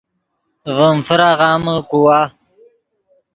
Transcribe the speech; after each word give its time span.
ڤیم 0.75 0.97
فراغامے 1.07 1.75
کوا 1.89 2.19